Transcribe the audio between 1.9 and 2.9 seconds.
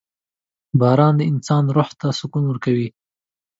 ته سکون ورکوي.